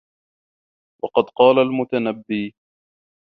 وَقَدْ 1.03 1.23
قَالَ 1.35 1.57
الْمُتَنَبِّي 1.59 2.53